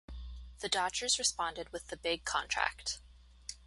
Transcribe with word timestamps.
The 0.61 0.67
Dodgers 0.67 1.19
responded 1.19 1.69
with 1.71 1.89
the 1.89 1.95
big 1.95 2.25
contract. 2.25 3.01